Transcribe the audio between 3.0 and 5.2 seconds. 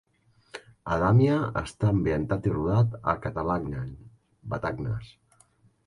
a Calatagnan, Batagnas.